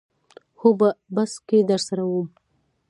[0.59, 2.27] هو په بس کې درسره وم.